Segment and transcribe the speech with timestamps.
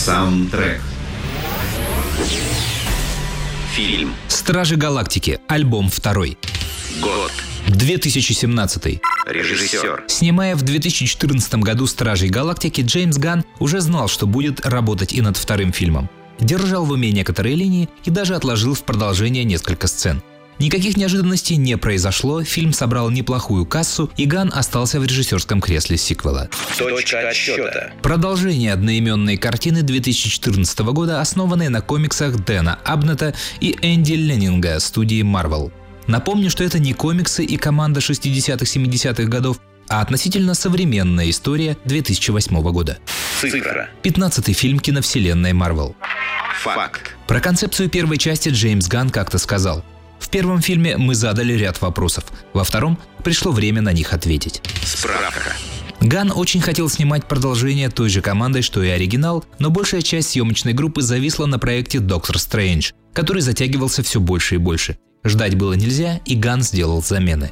[0.00, 0.80] Саундтрек.
[3.74, 4.14] Фильм.
[4.28, 6.38] «Стражи Галактики», альбом второй.
[7.02, 7.30] Год.
[7.68, 9.02] 2017.
[9.26, 10.04] Режиссер.
[10.08, 15.36] Снимая в 2014 году «Стражей Галактики», Джеймс Ганн уже знал, что будет работать и над
[15.36, 16.08] вторым фильмом.
[16.38, 20.22] Держал в уме некоторые линии и даже отложил в продолжение несколько сцен.
[20.60, 26.50] Никаких неожиданностей не произошло, фильм собрал неплохую кассу, и Ган остался в режиссерском кресле сиквела.
[26.76, 27.92] Точка отсчета.
[28.02, 35.72] Продолжение одноименной картины 2014 года, основанной на комиксах Дэна Абнета и Энди Леннинга студии Marvel.
[36.06, 42.98] Напомню, что это не комиксы и команда 60-70-х годов, а относительно современная история 2008 года.
[43.40, 43.88] Цифра.
[44.02, 45.94] 15-й фильм киновселенной Marvel.
[46.60, 47.16] Факт.
[47.26, 49.82] Про концепцию первой части Джеймс Ганн как-то сказал.
[50.30, 54.62] В первом фильме мы задали ряд вопросов, во втором пришло время на них ответить.
[54.84, 55.56] Справка.
[56.00, 60.72] Ган очень хотел снимать продолжение той же командой, что и оригинал, но большая часть съемочной
[60.72, 64.98] группы зависла на проекте «Доктор Стрэндж», который затягивался все больше и больше.
[65.24, 67.50] Ждать было нельзя, и Ган сделал замены.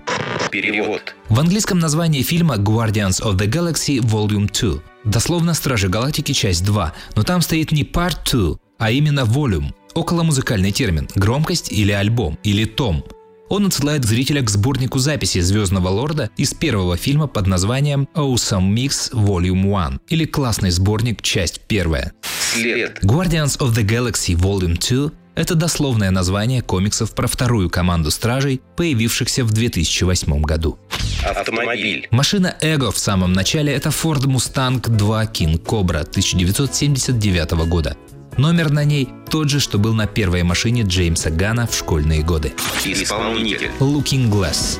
[0.52, 1.16] Перевод.
[1.28, 4.80] В английском названии фильма Guardians of the Galaxy Volume 2.
[5.02, 6.30] Дословно «Стражи Галактики.
[6.30, 9.72] Часть 2», но там стоит не Part 2, а именно Volume.
[9.94, 13.04] Околомузыкальный термин– громкость или альбом, или том.
[13.48, 19.12] Он отсылает зрителя к сборнику записи Звездного Лорда из первого фильма под названием Awesome Mix
[19.12, 22.12] Volume 1 или классный сборник часть первая.
[22.52, 23.02] След.
[23.02, 29.44] Guardians of the Galaxy Volume 2– это дословное название комиксов про вторую команду стражей, появившихся
[29.44, 30.78] в 2008 году.
[31.24, 32.06] Автомобиль.
[32.10, 37.96] Машина Эго в самом начале– это Ford Mustang 2 King Cobra 1979 года.
[38.38, 42.54] Номер на ней тот же, что был на первой машине Джеймса Гана в школьные годы.
[42.84, 43.70] Исполнитель.
[43.80, 44.78] Looking Glass.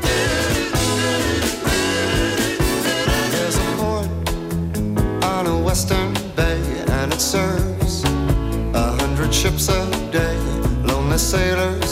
[5.69, 6.59] Western bay,
[7.03, 8.03] and it serves
[8.75, 10.39] a hundred ships a day.
[10.83, 11.88] Lonely sailors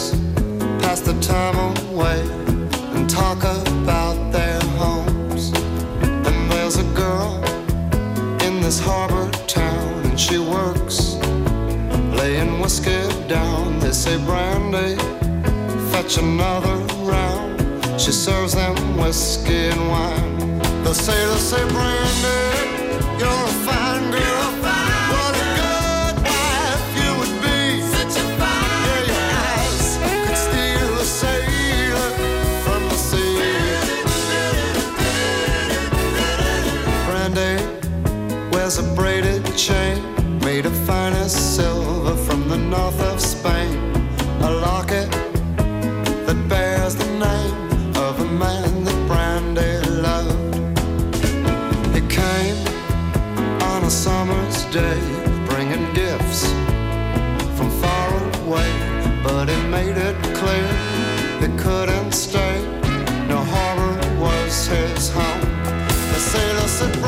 [14.06, 14.94] say, Brandy,
[15.90, 16.76] fetch another
[17.10, 18.00] round.
[18.00, 20.58] She serves them whiskey and wine.
[20.84, 22.38] They say, they'll say, Brandy,
[23.18, 24.36] you're a fine girl.
[38.66, 40.02] There's a braided chain
[40.40, 43.75] made of finest silver from the north of Spain.
[44.40, 45.10] A locket
[46.26, 50.54] that bears the name of a man that Brandy loved.
[51.94, 52.58] He came
[53.62, 55.00] on a summer's day,
[55.46, 56.46] bringing gifts
[57.56, 58.08] from far
[58.42, 58.70] away,
[59.22, 60.68] but he made it clear
[61.40, 62.56] he couldn't stay.
[63.28, 65.40] No harbor was his home.
[66.12, 67.02] The sailor said,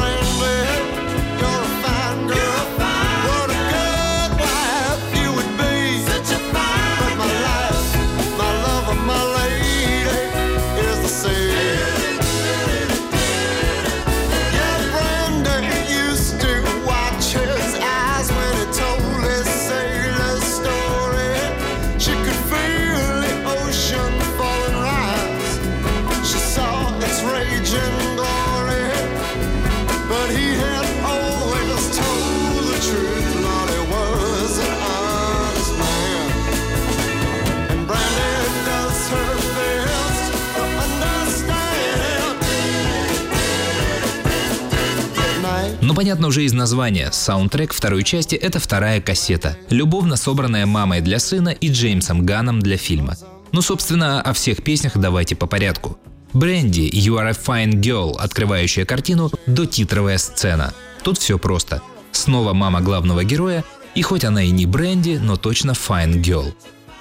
[46.18, 47.10] понятно уже из названия.
[47.12, 52.76] Саундтрек второй части– это вторая кассета, любовно собранная мамой для сына и Джеймсом Ганом для
[52.76, 53.16] фильма.
[53.52, 55.96] Ну, собственно, о всех песнях давайте по порядку.
[56.32, 60.74] Бренди «You are a fine girl», открывающая картину, до титровая сцена.
[61.04, 61.82] Тут все просто.
[62.10, 63.62] Снова мама главного героя,
[63.94, 66.52] и хоть она и не Бренди, но точно fine girl.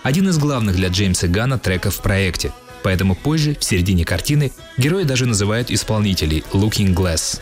[0.04, 2.52] Один из главных для Джеймса Гана треков в проекте.
[2.84, 7.40] Поэтому позже, в середине картины, герои даже называют исполнителей «Looking Glass».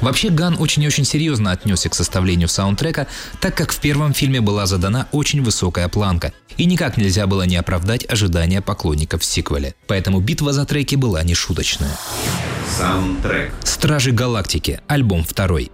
[0.00, 3.06] Вообще Ган очень и очень серьезно отнесся к составлению саундтрека,
[3.40, 7.56] так как в первом фильме была задана очень высокая планка, и никак нельзя было не
[7.56, 9.74] оправдать ожидания поклонников в сиквеле.
[9.86, 11.96] Поэтому битва за треки была нешуточная.
[12.78, 13.52] Саундтрек.
[13.64, 15.70] «Стражи Галактики», альбом второй.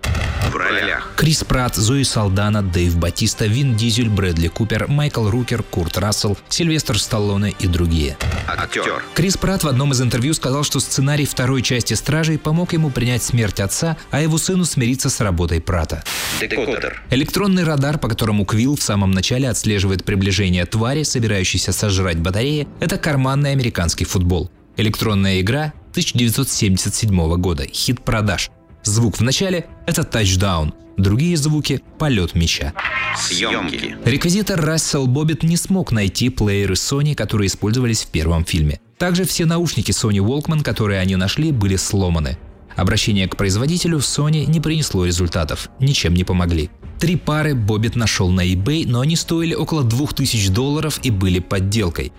[0.59, 1.13] Ролях.
[1.17, 6.99] Крис Пратт, Зои Салдана, Дэйв Батиста, Вин Дизель, Брэдли Купер, Майкл Рукер, Курт Рассел, Сильвестр
[6.99, 8.17] Сталлоне и другие.
[8.47, 9.03] Актер.
[9.15, 13.23] Крис Пратт в одном из интервью сказал, что сценарий второй части «Стражей» помог ему принять
[13.23, 16.05] смерть отца, а его сыну смириться с работой Пратта.
[16.41, 17.03] Декодер.
[17.11, 22.99] Электронный радар, по которому Квилл в самом начале отслеживает приближение твари, собирающейся сожрать батареи, это
[22.99, 24.51] карманный американский футбол.
[24.77, 28.51] Электронная игра 1977 года, хит продаж.
[28.87, 32.73] Звук в начале– это тачдаун, другие звуки– полет мяча.
[33.19, 33.97] Съемки.
[34.05, 38.81] Реквизитор Рассел Боббит не смог найти плееры Sony, которые использовались в первом фильме.
[38.97, 42.39] Также все наушники Sony Walkman, которые они нашли, были сломаны.
[42.77, 46.71] Обращение к производителю Sony не принесло результатов, ничем не помогли.
[47.01, 52.13] Три пары Боббит нашел на eBay, но они стоили около 2000 долларов и были подделкой.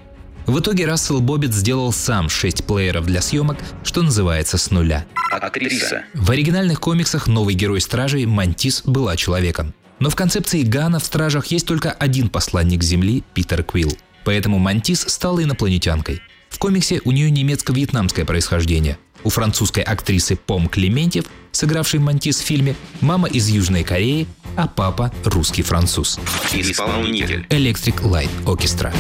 [0.48, 5.06] В итоге Рассел Боббит сделал сам 6 плееров для съемок, что называется с нуля.
[5.30, 6.06] Актриса.
[6.14, 9.74] В оригинальных комиксах новый герой Стражей Мантис была человеком.
[10.00, 13.98] Но в концепции Гана в Стражах есть только один посланник Земли– Питер Квилл.
[14.24, 16.22] Поэтому Мантис стала инопланетянкой.
[16.48, 18.98] В комиксе у нее немецко-вьетнамское происхождение.
[19.26, 25.12] У французской актрисы Пом Клементьев, сыгравшей Мантис в фильме, мама из Южной Кореи, а папа–
[25.26, 26.18] русский француз.
[26.54, 27.46] Исполнитель.
[27.50, 28.94] Electric Light Orchestra.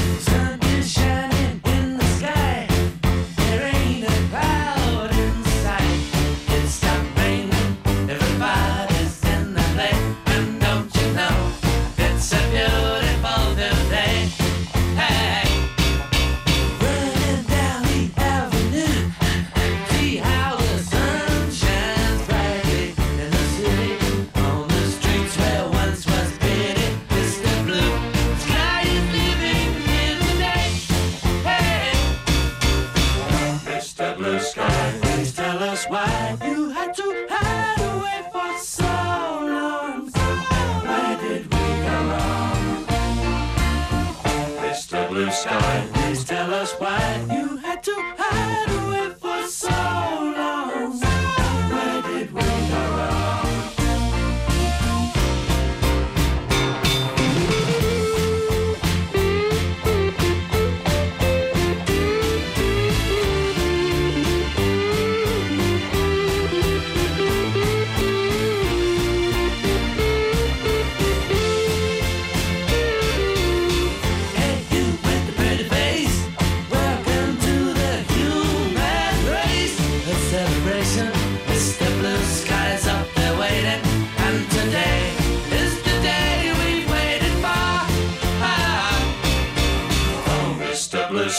[45.09, 47.36] Blue Sky, please tell us why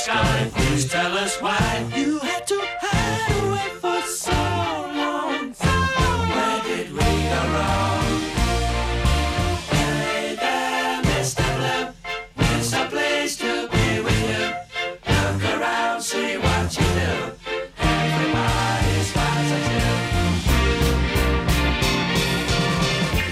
[0.05, 1.59] Sky, please tell us why
[1.97, 5.53] you had to hide away for so long.
[6.33, 8.07] Where did we go wrong?
[9.75, 11.45] Hey there, Mr.
[11.57, 11.85] Blue.
[12.55, 14.45] It's a place to be with you.
[15.13, 17.13] Look around, see what you do.
[17.83, 19.65] Everybody smiles at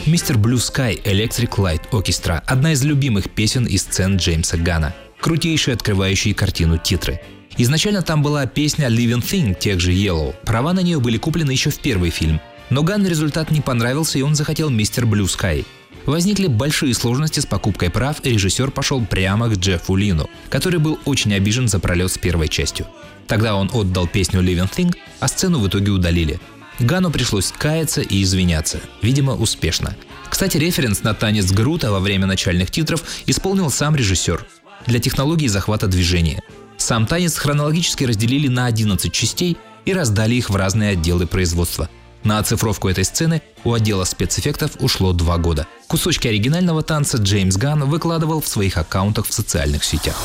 [0.05, 0.11] you.
[0.11, 4.93] Мистер Blue Sky Electric Light Orchestra– одна из любимых песен и сцен Джеймса Гана.
[5.27, 7.21] Крутейшие открывающие картину титры.
[7.59, 10.37] Изначально там была песня Living Thing тех же Yellow.
[10.45, 12.41] Права на нее были куплены еще в первый фильм.
[12.71, 15.67] Но Ганн результат не понравился, и он захотел Мистер Blue Sky.
[16.05, 20.97] Возникли большие сложности с покупкой прав, и режиссер пошел прямо к Джеффу Лину, который был
[21.07, 22.87] очень обижен за пролет с первой частью.
[23.27, 26.39] Тогда он отдал песню Living Thing, а сцену в итоге удалили.
[26.79, 28.79] Гану пришлось каяться и извиняться.
[29.03, 29.97] Видимо, успешно.
[30.31, 34.47] Кстати, референс на танец Грута во время начальных титров исполнил сам режиссер
[34.87, 36.43] для технологии захвата движения.
[36.77, 41.89] Сам танец хронологически разделили на 11 частей и раздали их в разные отделы производства.
[42.25, 45.69] На оцифровку этой сцены у отдела спецэффектов ушло два года.
[45.87, 50.17] Кусочки оригинального танца Джеймс Ганн выкладывал в своих аккаунтах в социальных сетях.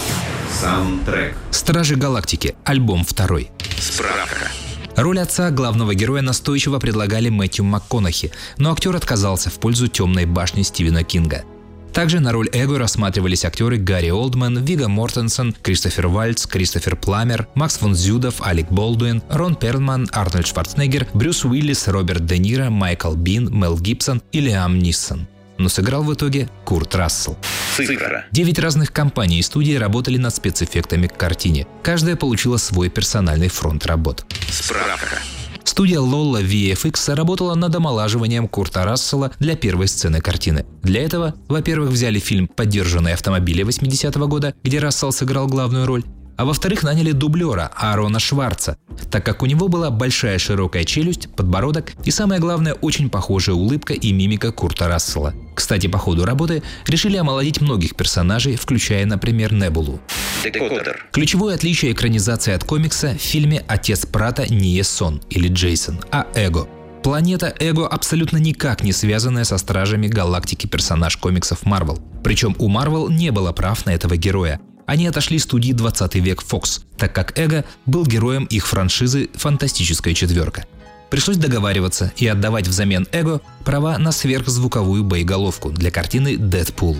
[0.60, 1.38] Саундтрек.
[1.52, 3.52] «Стражи Галактики», альбом второй.
[3.80, 4.52] Справка.
[4.96, 10.64] Роль отца главного героя настойчиво предлагали Мэтью МакКонахи, но актер отказался в пользу «Темной башни»
[10.64, 11.44] Стивена Кинга.
[11.94, 17.78] Также на роль Эго рассматривались актеры Гарри Олдман, Вига Мортенсон, Кристофер Вальц, Кристофер Пламер, Макс
[17.78, 23.54] фон Зюдов, Алек Болдуин, Рон Перлман, Арнольд Шварценеггер, Брюс Уиллис, Роберт Де Ниро, Майкл Бин,
[23.54, 25.28] Мел Гибсон и Лиам Ниссон.
[25.58, 27.38] Но сыграл в итоге Курт Рассел.
[27.76, 28.26] Цифра.
[28.32, 31.68] Девять разных компаний и студий работали над спецэффектами к картине.
[31.84, 34.26] Каждая получила свой персональный фронт работ.
[34.50, 35.20] Справка.
[35.64, 40.66] Студия Lolla VFX работала над омолаживанием Курта Рассела для первой сцены картины.
[40.84, 46.04] Для этого, во-первых, взяли фильм «Поддержанные автомобили» 80-го года, где Рассел сыграл главную роль,
[46.42, 48.76] а во-вторых наняли дублера Аарона Шварца,
[49.12, 53.94] так как у него была большая широкая челюсть, подбородок и самое главное очень похожая улыбка
[53.94, 55.36] и мимика Курта Рассела.
[55.54, 60.00] Кстати, по ходу работы решили омолодить многих персонажей, включая, например, Небулу.
[60.44, 61.06] Декодер.
[61.12, 66.68] Ключевое отличие экранизации от комикса в фильме «Отец Прата» не Есон или Джейсон, а Эго.
[67.04, 72.00] Планета Эго абсолютно никак не связанная со Стражами Галактики персонаж комиксов Марвел.
[72.24, 74.60] Причем у Марвел не было прав на этого героя.
[74.92, 80.66] Они отошли студии 20 век Fox, так как Эго был героем их франшизы «Фантастическая четверка».
[81.10, 86.98] Пришлось договариваться и отдавать взамен Эго права на сверхзвуковую боеголовку для картины «Дэдпул».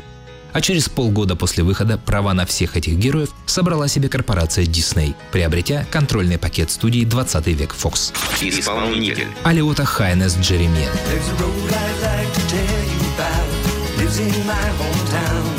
[0.54, 5.86] А через полгода после выхода права на всех этих героев собрала себе корпорация Disney, приобретя
[5.92, 8.14] контрольный пакет студии 20 век Fox.
[8.40, 9.28] Исполнитель.
[9.44, 10.90] Алиота Хайнес Джеремия.
[14.12, 15.51] In my hometown.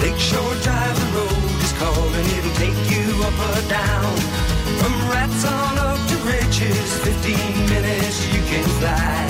[0.00, 2.26] Lakeshore Drive, the road is calling.
[2.38, 4.14] It'll take you up or down.
[4.78, 7.34] From rats on up to riches, 15
[7.68, 9.26] minutes you can fly.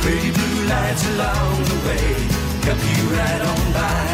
[0.00, 2.08] Pretty blue lights along the way,
[2.64, 4.08] help you right on by.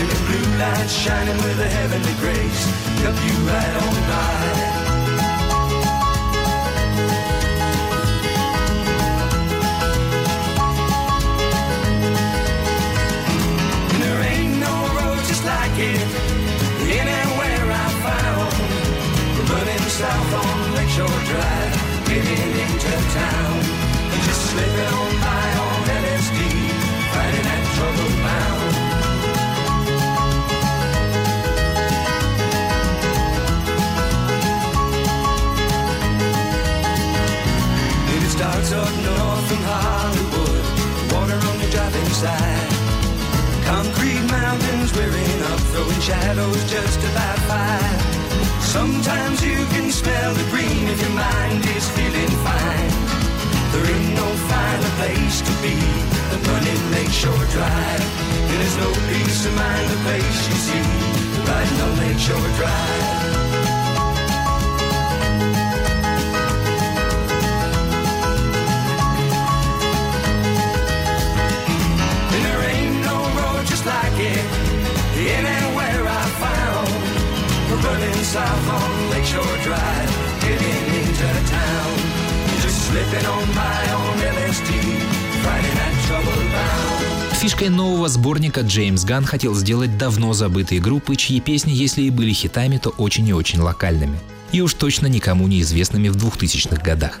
[0.00, 2.64] And the blue lights shining with a heavenly grace,
[3.04, 4.83] help you right on by.
[49.72, 52.90] Can smell the green if your mind is feeling fine.
[53.72, 55.76] There ain't no finer place to be
[56.30, 58.04] than running Lakeshore Drive.
[58.50, 60.84] And there's no peace of mind the place you see
[61.48, 63.34] riding on Lakeshore Drive.
[72.34, 74.44] And there ain't no road just like it
[75.38, 76.90] anywhere I found.
[77.70, 80.10] We're running south on Lakeshore Drive,
[80.42, 81.92] getting into town.
[82.60, 84.70] Just slipping on by on LSD,
[85.42, 87.38] Friday night trouble bound.
[87.40, 92.34] Фишкой нового сборника Джеймс Ган хотел сделать давно забытые группы, чьи песни, если и были
[92.34, 94.18] хитами, то очень и очень локальными.
[94.52, 97.18] И уж точно никому не известными в 2000-х годах.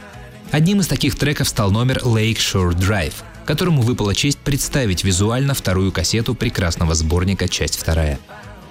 [0.50, 3.14] Одним из таких треков стал номер Lake Shore Drive,
[3.46, 8.18] которому выпала честь представить визуально вторую кассету прекрасного сборника «Часть вторая».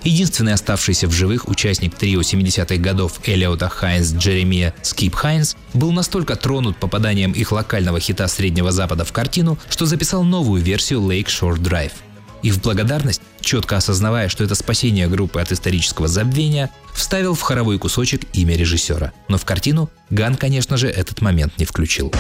[0.04, 6.36] Единственный оставшийся в живых участник трио 70-х годов Aliotta Haynes Jeremiah Скип Хайнс был настолько
[6.36, 11.58] тронут попаданием их локального хита Среднего Запада в картину, что записал новую версию Lake Shore
[11.58, 11.94] Drive.
[12.42, 17.80] И в благодарность, четко осознавая, что это спасение группы от исторического забвения, вставил в хоровой
[17.80, 19.14] кусочек имя режиссера.
[19.30, 22.14] Но в картину Ган, конечно же, этот момент не включил.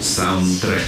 [0.00, 0.84] Саундтрек.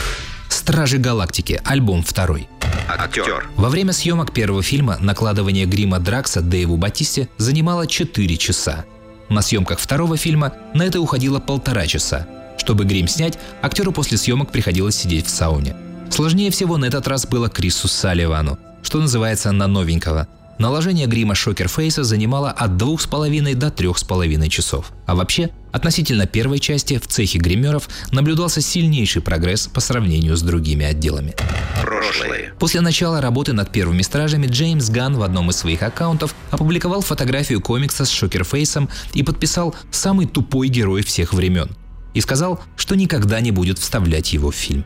[0.48, 2.48] «Стражи Галактики», альбом второй.
[2.88, 3.48] Актер.
[3.56, 8.86] Во время съемок первого фильма накладывание грима Дракса Дэйву Батисте занимало 4 часа.
[9.28, 12.26] На съемках второго фильма на это уходило полтора часа.
[12.56, 15.76] Чтобы грим снять, актеру после съемок приходилось сидеть в сауне.
[16.10, 20.26] Сложнее всего на этот раз было Крису Салливану, что называется на новенького.
[20.58, 24.92] Наложение грима Шокерфейса занимало от 2,5 до 3,5 часов.
[25.06, 30.86] А вообще, относительно первой части в цехе гримеров наблюдался сильнейший прогресс по сравнению с другими
[30.86, 31.34] отделами.
[31.82, 32.52] Прошлое.
[32.58, 37.60] После начала работы над первыми стражами Джеймс Ган в одном из своих аккаунтов опубликовал фотографию
[37.60, 41.70] комикса с Шокерфейсом и подписал «самый тупой герой всех времен».
[42.14, 44.84] И сказал, что никогда не будет вставлять его в фильм.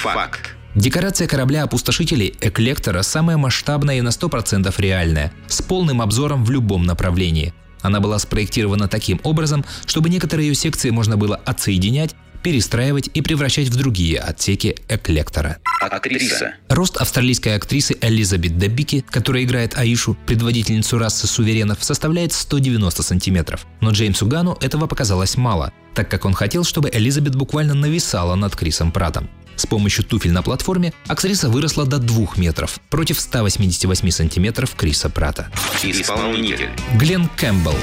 [0.00, 0.54] Факт.
[0.74, 6.84] Декорация корабля опустошителей Эклектора самая масштабная и на 100% реальная, с полным обзором в любом
[6.84, 7.54] направлении.
[7.82, 13.68] Она была спроектирована таким образом, чтобы некоторые ее секции можно было отсоединять, перестраивать и превращать
[13.68, 15.58] в другие отсеки Эклектора.
[15.80, 16.54] Актриса.
[16.68, 23.66] Рост австралийской актрисы Элизабет Дебики, которая играет Аишу, предводительницу расы суверенов, составляет 190 сантиметров.
[23.80, 28.56] Но Джеймсу Гану этого показалось мало, так как он хотел, чтобы Элизабет буквально нависала над
[28.56, 29.28] Крисом Пратом.
[29.58, 35.50] С помощью туфель на платформе актриса выросла до 2 метров против 188 сантиметров Криса Прата.
[35.82, 36.70] Исполнитель.
[36.94, 37.74] Глен Кэмпбелл.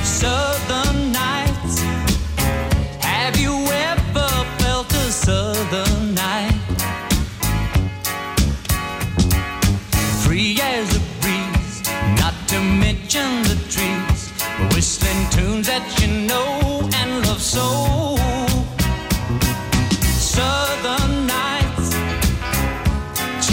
[12.79, 14.31] mention the trees,
[14.73, 18.14] whistling tunes that you know and love so.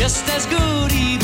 [0.03, 1.22] Just as good even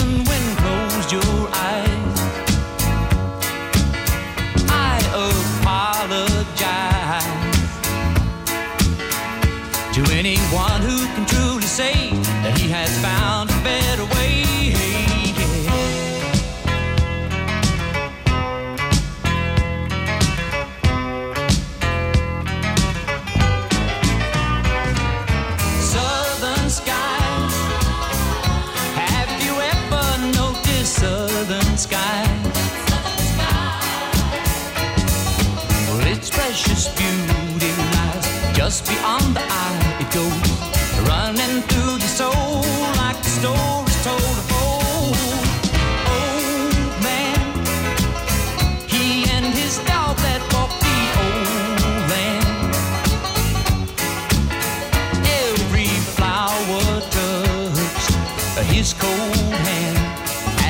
[58.79, 59.99] his cold hand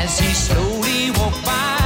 [0.00, 1.76] as he slowly walked by.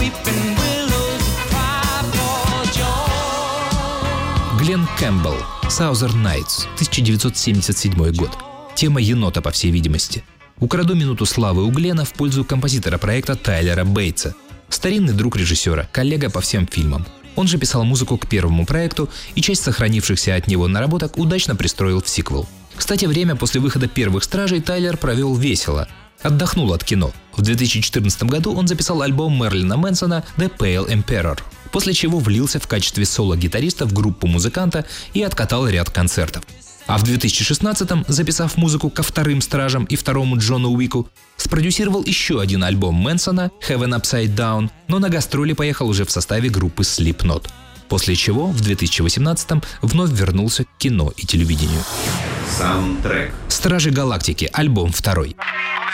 [0.00, 4.58] Weeping willows cry for joy.
[4.58, 5.38] Глен Кэмпбелл,
[5.68, 8.30] Southern Nights, 1977 год.
[8.74, 10.24] Тема енота, по всей видимости.
[10.58, 14.34] Украду минуту славы у Глена в пользу композитора проекта Тайлера Бейтса.
[14.68, 17.06] Старинный друг режиссера, коллега по всем фильмам.
[17.36, 22.02] Он же писал музыку к первому проекту и часть сохранившихся от него наработок удачно пристроил
[22.02, 22.48] в сиквел.
[22.76, 25.88] Кстати, время после выхода первых «Стражей» Тайлер провел весело.
[26.22, 27.12] Отдохнул от кино.
[27.36, 31.40] В 2014 году он записал альбом Мерлина Мэнсона «The Pale Emperor»,
[31.72, 36.44] после чего влился в качестве соло-гитариста в группу музыканта и откатал ряд концертов.
[36.86, 42.64] А в 2016-м, записав музыку ко вторым «Стражам» и второму Джону Уику, спродюсировал еще один
[42.64, 47.48] альбом Мэнсона «Heaven Upside Down», но на гастроли поехал уже в составе группы Slipknot.
[47.92, 51.82] После чего в 2018-м вновь вернулся к кино и телевидению.
[52.48, 53.34] Саундтрек.
[53.48, 55.36] «Стражи Галактики», альбом второй.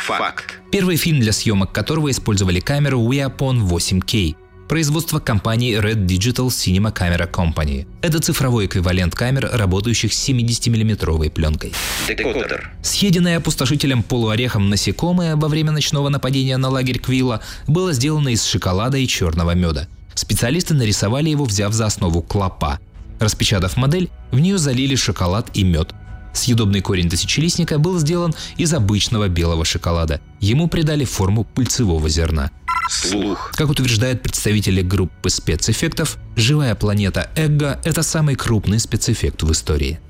[0.07, 0.61] Факт.
[0.71, 4.37] Первый фильм для съемок которого использовали камеру Weapon 8K,
[4.69, 7.89] производство компании Red Digital Cinema Camera Company.
[8.01, 11.73] Это цифровой эквивалент камер, работающих с 70-миллиметровой пленкой.
[12.07, 12.71] Декодер.
[12.81, 18.99] Съеденное опустошителем полуорехом насекомое во время ночного нападения на лагерь Квилла было сделано из шоколада
[18.99, 19.89] и черного меда.
[20.19, 22.81] Специалисты нарисовали его, взяв за основу клопа.
[23.21, 25.95] Распечатав модель, в нее залили шоколад и мед.
[26.35, 30.21] Съедобный корень тысячелистника был сделан из обычного белого шоколада.
[30.41, 32.51] Ему придали форму пыльцевого зерна.
[32.91, 33.53] Слух.
[33.55, 40.01] Как утверждают представители группы спецэффектов, живая планета Эгга– это самый крупный спецэффект в истории.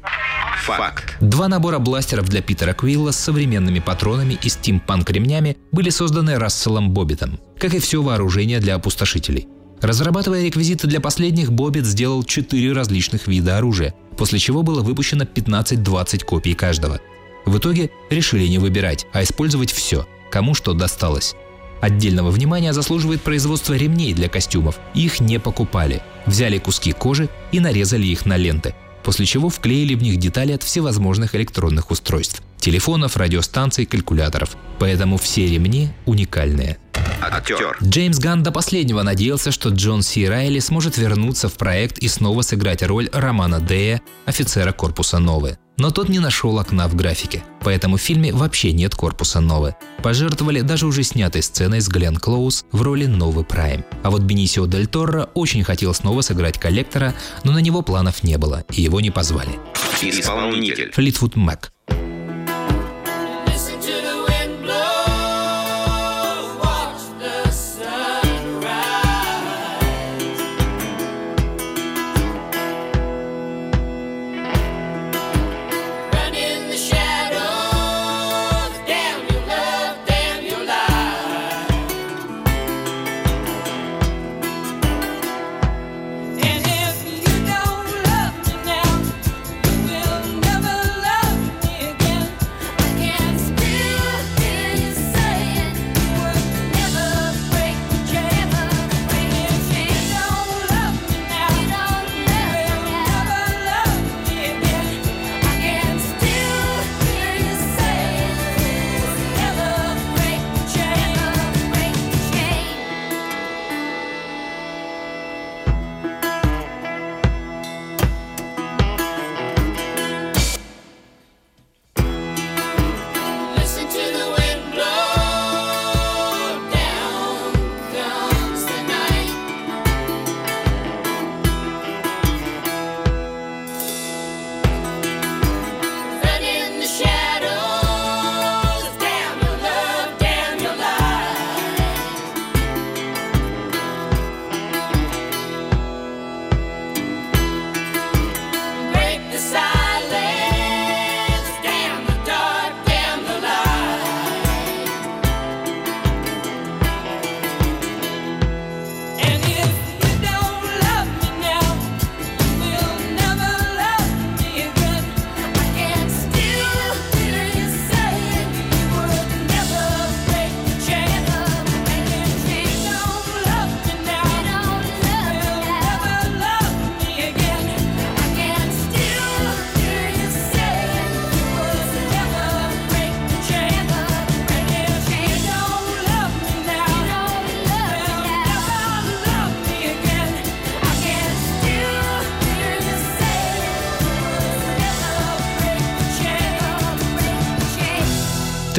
[0.64, 1.18] Факт.
[1.20, 7.38] Два набора бластеров для Питера Квилла с современными патронами и стимпанк-ремнями были созданы Расселом Боббитом,
[7.58, 9.48] как и все вооружение для опустошителей.
[9.80, 16.24] Разрабатывая реквизиты для последних, Боббит сделал четыре различных вида оружия, после чего было выпущено 15-20
[16.24, 17.00] копий каждого.
[17.46, 21.34] В итоге решили не выбирать, а использовать все, кому что досталось.
[21.80, 24.80] Отдельного внимания заслуживает производство ремней для костюмов.
[24.94, 26.02] Их не покупали.
[26.26, 30.64] Взяли куски кожи и нарезали их на ленты, после чего вклеили в них детали от
[30.64, 34.56] всевозможных электронных устройств– телефонов, радиостанций, калькуляторов.
[34.80, 36.78] Поэтому все ремни уникальные.
[37.30, 37.76] Актер.
[37.82, 42.42] Джеймс Ганн до последнего надеялся, что Джон Си Райли сможет вернуться в проект и снова
[42.42, 45.58] сыграть роль Романа Дея, офицера корпуса Новы.
[45.76, 49.76] Но тот не нашел окна в графике, поэтому в фильме вообще нет корпуса Новы.
[50.02, 53.84] Пожертвовали даже уже снятой сценой с Глен Клоуз в роли Новы Прайм.
[54.02, 57.14] А вот Бенисио Дель Торро очень хотел снова сыграть коллектора,
[57.44, 59.52] но на него планов не было, и его не позвали.
[60.02, 60.90] Исполнитель.
[60.92, 61.72] Флитвуд Мак.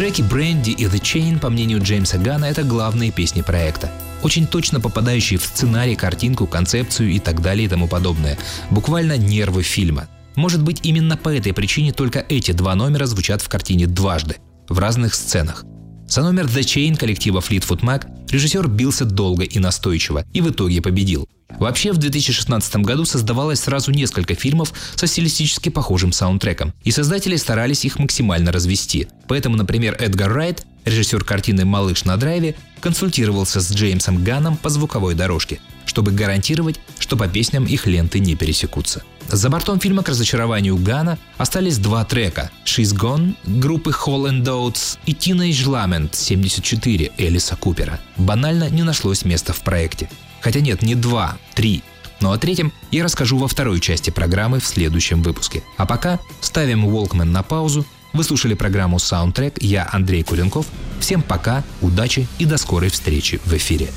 [0.10, 3.92] Треки «Бренди» и «The Chain», по мнению Джеймса Гана, это главные песни проекта.
[4.24, 8.36] Очень точно попадающие в сценарий, картинку, концепцию и так далее и тому подобное.
[8.72, 10.08] Буквально нервы фильма.
[10.36, 14.80] Может быть, именно по этой причине только эти два номера звучат в картине дважды, в
[14.80, 15.64] разных сценах.
[16.10, 20.82] За номер The Chain коллектива Fleetwood Mac режиссер бился долго и настойчиво и в итоге
[20.82, 21.30] победил.
[21.60, 27.86] Вообще, в 2016 году создавалось сразу несколько фильмов со стилистически похожим саундтреком, и создатели старались
[27.86, 29.08] их максимально развести.
[29.28, 35.14] Поэтому, например, Эдгар Райт, режиссер картины «Малыш на драйве», консультировался с Джеймсом Ганном по звуковой
[35.14, 39.02] дорожке, чтобы гарантировать, что по песням их ленты не пересекутся.
[39.28, 45.00] За бортом фильма к разочарованию Гана остались два трека «She's Gone» группы Hall and Oates
[45.08, 48.00] и «Teenage Lament» 74 Элиса Купера.
[48.18, 50.10] Банально не нашлось места в проекте.
[50.42, 51.82] Хотя нет, не два, три.
[52.22, 55.64] Но о третьем я расскажу во второй части программы в следующем выпуске.
[55.78, 57.86] А пока ставим Walkman на паузу.
[58.14, 60.68] Вы слушали программу Soundtrack, я Андрей Куренков.
[61.00, 63.90] Всем пока, удачи и до скорой встречи в эфире.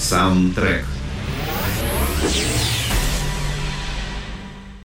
[0.00, 0.86] Саундтрек.